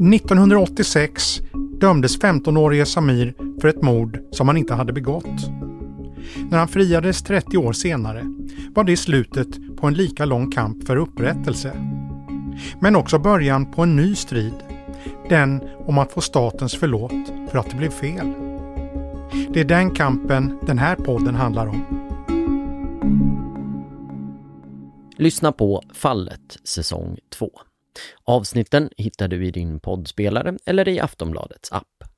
[0.00, 1.42] –1986
[1.80, 5.50] dömdes 15-årige Samir för ett mord som han inte hade begått.
[6.50, 8.24] När han friades 30 år senare
[8.74, 11.72] var det slutet på en lika lång kamp för upprättelse.
[12.80, 14.54] Men också början på en ny strid.
[15.28, 18.32] Den om att få statens förlåt för att det blev fel.
[19.50, 22.03] Det är den kampen den här podden handlar om.
[25.16, 27.50] Lyssna på Fallet säsong 2.
[28.24, 32.13] Avsnitten hittar du i din poddspelare eller i Aftonbladets app.